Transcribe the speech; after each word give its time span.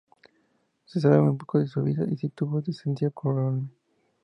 Se 0.85 0.99
sabe 0.99 1.21
muy 1.21 1.35
poco 1.37 1.59
de 1.59 1.67
su 1.67 1.83
vida 1.83 2.05
y 2.09 2.17
si 2.17 2.29
tuvo 2.29 2.59
descendencia 2.59 3.11
comprobable. 3.11 3.69